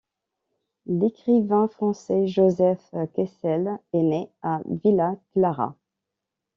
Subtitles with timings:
[0.87, 5.75] L'écrivain français Joseph Kessel est né à Villa Clara.